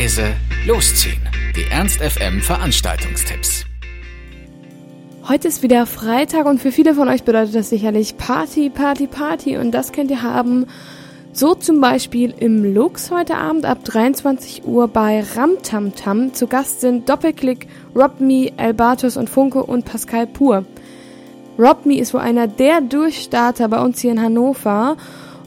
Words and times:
leise, 0.00 0.32
losziehen. 0.66 1.20
Die 1.54 1.70
Ernst 1.70 2.00
FM 2.00 2.40
Veranstaltungstipps. 2.40 3.66
Heute 5.28 5.48
ist 5.48 5.62
wieder 5.62 5.84
Freitag 5.84 6.46
und 6.46 6.58
für 6.58 6.72
viele 6.72 6.94
von 6.94 7.06
euch 7.10 7.24
bedeutet 7.24 7.54
das 7.54 7.68
sicherlich 7.68 8.16
Party, 8.16 8.70
Party, 8.70 9.06
Party 9.06 9.58
und 9.58 9.72
das 9.72 9.92
könnt 9.92 10.10
ihr 10.10 10.22
haben. 10.22 10.64
So 11.34 11.54
zum 11.54 11.82
Beispiel 11.82 12.32
im 12.38 12.72
Lux 12.72 13.10
heute 13.10 13.36
Abend 13.36 13.66
ab 13.66 13.84
23 13.84 14.64
Uhr 14.64 14.88
bei 14.88 15.22
Ramtamtam. 15.36 16.32
Zu 16.32 16.46
Gast 16.46 16.80
sind 16.80 17.06
Doppelklick, 17.06 17.68
Rob 17.94 18.20
Me, 18.20 18.52
Albatos 18.56 19.18
und 19.18 19.28
Funke 19.28 19.62
und 19.62 19.84
Pascal 19.84 20.26
Pur. 20.26 20.64
Rob 21.58 21.84
Me 21.84 21.98
ist 21.98 22.14
wohl 22.14 22.20
einer 22.20 22.48
der 22.48 22.80
Durchstarter 22.80 23.68
bei 23.68 23.82
uns 23.82 24.00
hier 24.00 24.12
in 24.12 24.22
Hannover 24.22 24.96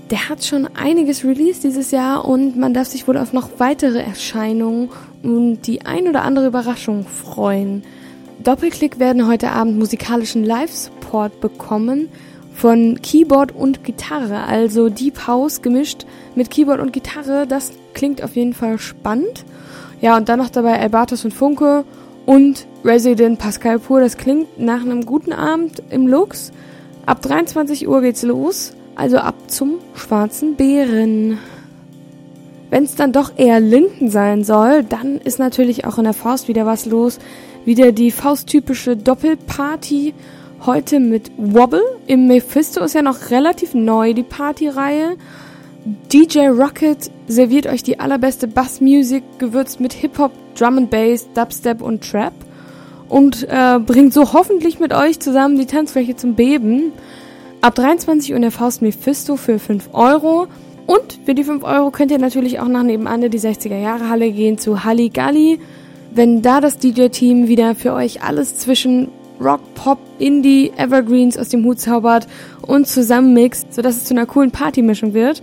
der 0.10 0.30
hat 0.30 0.44
schon 0.44 0.68
einiges 0.76 1.24
released 1.24 1.64
dieses 1.64 1.92
Jahr 1.92 2.26
und 2.26 2.58
man 2.58 2.74
darf 2.74 2.88
sich 2.88 3.08
wohl 3.08 3.18
auf 3.18 3.34
noch 3.34 3.50
weitere 3.58 4.00
Erscheinungen 4.00 4.90
und 5.24 5.62
die 5.62 5.86
ein 5.86 6.08
oder 6.08 6.24
andere 6.24 6.48
Überraschung 6.48 7.06
freuen. 7.06 7.84
Doppelklick 8.44 9.00
werden 9.00 9.28
heute 9.28 9.52
Abend 9.52 9.80
musikalischen 9.80 10.44
Live-Support 10.44 11.40
bekommen 11.40 12.10
von 12.54 13.02
Keyboard 13.02 13.56
und 13.56 13.84
Gitarre, 13.84 14.44
also 14.44 14.90
Deep 14.90 15.28
House 15.28 15.62
gemischt 15.62 16.06
mit 16.36 16.52
Keyboard 16.52 16.82
und 16.82 16.94
Gitarre. 16.94 17.48
Das 17.48 17.72
klingt 17.94 18.22
auf 18.24 18.36
jeden 18.36 18.54
Fall 18.54 18.80
spannend. 18.80 19.46
Ja, 20.02 20.18
und 20.18 20.28
dann 20.30 20.40
noch 20.40 20.50
dabei 20.50 20.80
Albertus 20.80 21.24
und 21.24 21.34
Funke 21.34 21.86
und 22.26 22.68
Resident 22.84 23.40
Pascal 23.40 23.80
Pur. 23.80 24.02
Das 24.02 24.18
klingt 24.18 24.60
nach 24.60 24.82
einem 24.82 25.06
guten 25.06 25.32
Abend 25.32 25.82
im 25.90 26.08
Lux. 26.08 26.52
Ab 27.06 27.22
23 27.22 27.88
Uhr 27.88 28.02
geht's 28.02 28.24
los. 28.24 28.74
Also 28.96 29.18
ab 29.18 29.36
zum 29.48 29.80
schwarzen 29.96 30.56
Bären. 30.56 31.40
Wenn 32.70 32.84
es 32.86 32.96
dann 32.96 33.12
doch 33.12 33.34
eher 33.38 33.60
Linden 33.60 34.10
sein 34.10 34.44
soll, 34.44 34.84
dann 34.84 35.18
ist 35.18 35.40
natürlich 35.40 35.86
auch 35.86 35.98
in 35.98 36.06
der 36.06 36.14
Faust 36.14 36.48
wieder 36.48 36.66
was 36.66 36.86
los. 36.86 37.20
Wieder 37.66 37.92
die 37.92 38.12
Faust-typische 38.12 38.98
Doppelparty. 38.98 40.14
Heute 40.66 41.00
mit 41.00 41.32
Wobble. 41.38 41.84
Im 42.08 42.28
Mephisto 42.28 42.84
ist 42.84 42.96
ja 42.96 43.02
noch 43.02 43.30
relativ 43.32 43.74
neu 43.74 44.14
die 44.14 44.24
Partyreihe. 44.24 45.18
DJ 46.12 46.48
Rocket 46.48 47.12
serviert 47.28 47.68
euch 47.68 47.84
die 47.84 48.00
allerbeste 48.00 48.48
Bassmusik, 48.48 49.24
gewürzt 49.38 49.80
mit 49.80 49.94
Hip-Hop, 49.94 50.32
Drum 50.58 50.78
and 50.78 50.90
Bass, 50.90 51.28
Dubstep 51.34 51.82
und 51.82 52.10
Trap. 52.10 52.34
Und 53.10 53.48
äh, 53.50 53.80
bringt 53.80 54.14
so 54.14 54.34
hoffentlich 54.34 54.80
mit 54.80 54.94
euch 54.94 55.20
zusammen 55.20 55.58
die 55.58 55.66
Tanzfläche 55.66 56.16
zum 56.16 56.36
Beben. 56.36 56.94
Ab 57.64 57.76
23 57.76 58.32
Uhr 58.32 58.36
in 58.36 58.42
der 58.42 58.52
Faust 58.52 58.82
Mephisto 58.82 59.38
für 59.38 59.58
5 59.58 59.92
Euro. 59.94 60.48
Und 60.86 61.18
für 61.24 61.34
die 61.34 61.46
5 61.46 61.64
Euro 61.64 61.92
könnt 61.92 62.12
ihr 62.12 62.20
natürlich 62.20 62.60
auch 62.60 62.68
nach 62.68 62.84
nebenan 62.84 63.24
in 63.24 63.32
die 63.32 63.40
60er 63.40 63.78
Jahre 63.78 64.10
Halle 64.10 64.34
gehen 64.34 64.58
zu 64.58 64.84
Halligalli. 64.84 65.62
Wenn 66.14 66.42
da 66.42 66.60
das 66.60 66.78
DJ-Team 66.78 67.48
wieder 67.48 67.74
für 67.74 67.94
euch 67.94 68.22
alles 68.22 68.58
zwischen 68.58 69.08
Rock, 69.40 69.62
Pop, 69.76 69.98
Indie, 70.20 70.74
Evergreens 70.76 71.38
aus 71.38 71.48
dem 71.48 71.64
Hut 71.64 71.80
zaubert 71.80 72.28
und 72.64 72.86
zusammenmixt, 72.86 73.74
sodass 73.74 73.96
es 73.96 74.04
zu 74.04 74.14
einer 74.14 74.26
coolen 74.26 74.52
Partymischung 74.52 75.14
wird. 75.14 75.42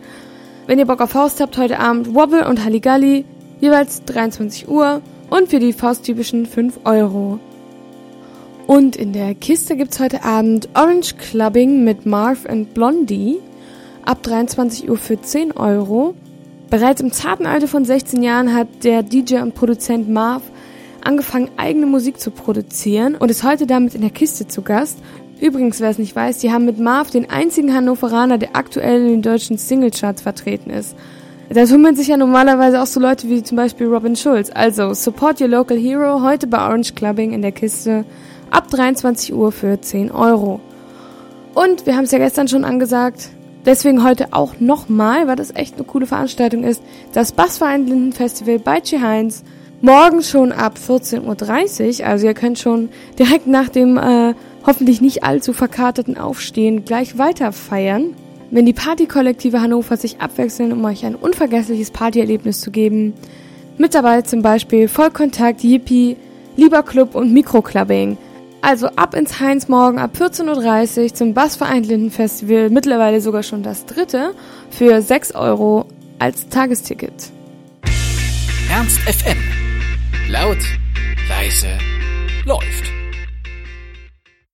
Wenn 0.67 0.79
ihr 0.79 0.85
Bock 0.85 1.01
auf 1.01 1.13
Faust 1.13 1.41
habt, 1.41 1.57
heute 1.57 1.79
Abend 1.79 2.15
Wobble 2.15 2.47
und 2.47 2.63
Halligalli, 2.63 3.25
jeweils 3.63 4.05
23 4.05 4.69
Uhr 4.69 5.01
und 5.31 5.49
für 5.49 5.59
die 5.59 5.73
Faust-typischen 5.73 6.45
5 6.45 6.81
Euro. 6.85 7.41
Und 8.71 8.95
in 8.95 9.13
der 9.13 9.35
Kiste 9.35 9.75
gibt's 9.75 9.99
heute 9.99 10.23
Abend 10.23 10.69
Orange 10.75 11.17
Clubbing 11.17 11.83
mit 11.83 12.07
Marv 12.07 12.47
and 12.49 12.73
Blondie 12.73 13.39
ab 14.05 14.23
23 14.23 14.89
Uhr 14.89 14.97
für 14.97 15.21
10 15.21 15.51
Euro. 15.57 16.15
Bereits 16.71 17.01
im 17.01 17.11
zarten 17.11 17.47
Alter 17.47 17.67
von 17.67 17.85
16 17.85 18.23
Jahren 18.23 18.55
hat 18.55 18.69
der 18.85 19.03
DJ 19.03 19.39
und 19.39 19.57
Produzent 19.57 20.09
Marv 20.09 20.43
angefangen, 21.03 21.51
eigene 21.57 21.87
Musik 21.87 22.21
zu 22.21 22.31
produzieren 22.31 23.17
und 23.17 23.29
ist 23.29 23.43
heute 23.43 23.67
damit 23.67 23.97
in 23.97 24.03
der 24.03 24.11
Kiste 24.11 24.47
zu 24.47 24.63
Gast. 24.63 24.99
Übrigens, 25.41 25.81
wer 25.81 25.91
es 25.91 25.99
nicht 25.99 26.15
weiß, 26.15 26.39
die 26.39 26.53
haben 26.53 26.65
mit 26.65 26.79
Marv 26.79 27.11
den 27.11 27.29
einzigen 27.29 27.75
Hannoveraner, 27.75 28.39
der 28.39 28.55
aktuell 28.55 29.01
in 29.01 29.09
den 29.09 29.23
deutschen 29.23 29.59
Singlecharts 29.59 30.23
vertreten 30.23 30.71
ist. 30.71 30.95
Da 31.49 31.67
tummeln 31.67 31.97
sich 31.97 32.07
ja 32.07 32.17
normalerweise 32.17 32.81
auch 32.81 32.87
so 32.87 33.01
Leute 33.01 33.29
wie 33.29 33.43
zum 33.43 33.57
Beispiel 33.57 33.89
Robin 33.89 34.15
Schulz. 34.15 34.49
Also, 34.55 34.95
support 34.95 35.41
your 35.41 35.49
local 35.49 35.77
hero 35.77 36.23
heute 36.23 36.47
bei 36.47 36.59
Orange 36.59 36.95
Clubbing 36.95 37.33
in 37.33 37.43
der 37.43 37.51
Kiste 37.51 38.05
ab 38.51 38.69
23 38.71 39.33
Uhr 39.35 39.53
für 39.53 39.81
10 39.81 40.11
Euro. 40.11 40.61
Und 41.55 41.87
wir 41.87 41.97
haben 41.97 42.05
es 42.05 42.13
ja 42.13 42.19
gestern 42.19 42.49
schon 42.49 42.65
angesagt, 42.65 43.31
deswegen 43.65 44.05
heute 44.05 44.29
auch 44.33 44.61
nochmal, 44.61 45.27
weil 45.27 45.37
das 45.37 45.55
echt 45.55 45.75
eine 45.75 45.85
coole 45.85 46.07
Veranstaltung 46.07 46.65
ist, 46.65 46.83
das 47.13 47.33
Bassverein 47.33 47.87
Lindenfestival 47.87 48.59
bei 48.59 48.81
Chi 48.81 48.99
Heinz. 49.01 49.43
Morgen 49.83 50.23
schon 50.23 50.53
ab 50.53 50.75
14.30 50.77 52.01
Uhr, 52.01 52.07
also 52.07 52.27
ihr 52.27 52.35
könnt 52.35 52.59
schon 52.59 52.91
direkt 53.19 53.47
nach 53.47 53.71
dem 53.71 53.97
äh, 53.97 54.35
hoffentlich 54.67 55.01
nicht 55.01 55.25
allzu 55.25 55.53
verkaterten 55.55 56.19
Aufstehen 56.19 56.85
gleich 56.85 57.17
weiter 57.17 57.51
feiern. 57.53 58.15
Wenn 58.51 58.67
die 58.67 58.73
Partykollektive 58.73 59.61
Hannover 59.61 59.97
sich 59.97 60.21
abwechseln, 60.21 60.73
um 60.73 60.85
euch 60.85 61.07
ein 61.07 61.15
unvergessliches 61.15 61.93
Partyerlebnis 61.93 62.61
zu 62.61 62.71
geben. 62.71 63.15
Mit 63.79 63.95
dabei 63.95 64.23
zum 64.23 64.43
Beispiel 64.43 64.89
Vollkontakt, 64.89 65.63
Yippie, 65.63 66.17
Lieber 66.57 66.83
Club 66.83 67.15
und 67.15 67.33
Mikroclubbing. 67.33 68.19
Also 68.63 68.89
ab 68.89 69.15
ins 69.15 69.41
Heinz 69.41 69.69
morgen 69.69 69.99
ab 69.99 70.13
14.30 70.19 71.03
Uhr 71.03 71.15
zum 71.15 71.35
Bassverein 71.35 71.83
Lindenfestival, 71.83 72.69
mittlerweile 72.71 73.21
sogar 73.21 73.43
schon 73.43 73.63
das 73.63 73.87
dritte, 73.87 74.35
für 74.71 75.01
6 75.01 75.35
Euro 75.35 75.87
als 76.19 76.49
Tagesticket. 76.49 77.31
Ernst 78.71 79.01
FM. 79.01 79.39
Laut, 80.29 80.59
leise, 81.29 81.69
läuft. 82.45 83.00